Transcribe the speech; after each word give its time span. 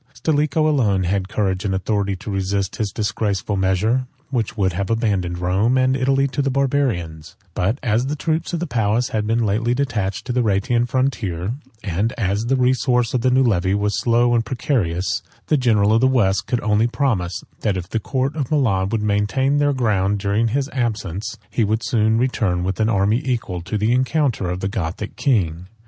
Stilicho 0.15 0.67
alone 0.67 1.01
34 1.03 1.11
had 1.11 1.29
courage 1.29 1.63
and 1.63 1.75
authority 1.75 2.15
to 2.15 2.31
resist 2.31 2.77
his 2.77 2.91
disgraceful 2.91 3.55
measure, 3.55 4.07
which 4.31 4.57
would 4.57 4.73
have 4.73 4.89
abandoned 4.89 5.37
Rome 5.37 5.77
and 5.77 5.95
Italy 5.95 6.27
to 6.29 6.41
the 6.41 6.49
Barbarians; 6.49 7.35
but 7.53 7.77
as 7.83 8.07
the 8.07 8.15
troops 8.15 8.51
of 8.51 8.59
the 8.59 8.65
palace 8.65 9.09
had 9.09 9.27
been 9.27 9.45
lately 9.45 9.75
detached 9.75 10.25
to 10.25 10.33
the 10.33 10.41
Rhaetian 10.41 10.87
frontier, 10.87 11.51
and 11.83 12.13
as 12.13 12.45
the 12.45 12.55
resource 12.55 13.13
of 13.13 13.23
new 13.31 13.43
levies 13.43 13.75
was 13.75 13.99
slow 13.99 14.33
and 14.33 14.43
precarious, 14.43 15.21
the 15.49 15.55
general 15.57 15.93
of 15.93 16.01
the 16.01 16.07
West 16.07 16.47
could 16.47 16.61
only 16.61 16.87
promise, 16.87 17.43
that 17.59 17.77
if 17.77 17.87
the 17.87 17.99
court 17.99 18.35
of 18.35 18.49
Milan 18.49 18.89
would 18.89 19.03
maintain 19.03 19.59
their 19.59 19.71
ground 19.71 20.17
during 20.17 20.47
his 20.47 20.67
absence, 20.69 21.37
he 21.51 21.63
would 21.63 21.83
soon 21.83 22.17
return 22.17 22.63
with 22.63 22.79
an 22.79 22.89
army 22.89 23.21
equal 23.23 23.61
to 23.61 23.77
the 23.77 23.91
encounter 23.93 24.49
of 24.49 24.61
the 24.61 24.67
Gothic 24.67 25.15
king. 25.15 25.67